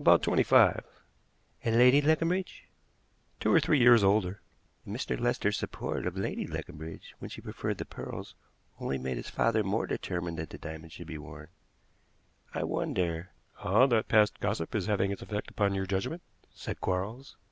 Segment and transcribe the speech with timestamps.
[0.00, 0.84] "About twenty five."
[1.62, 2.64] "And Lady Leconbridge?"
[3.38, 4.40] "Two or three years older."
[4.84, 5.16] "And Mr.
[5.16, 8.34] Lester's support of Lady Leconbridge when she preferred the pearls
[8.80, 11.50] only made his father more determined that the diamonds should be worn.
[12.52, 13.30] I wonder"
[13.60, 13.86] "Ah!
[13.86, 17.36] that past gossip is having its effect upon your judgment," said Quarles.